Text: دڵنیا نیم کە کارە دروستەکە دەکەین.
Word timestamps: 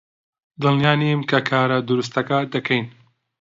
دڵنیا 0.61 0.91
نیم 0.99 1.21
کە 1.29 1.39
کارە 1.49 1.77
دروستەکە 1.89 2.39
دەکەین. 2.53 2.85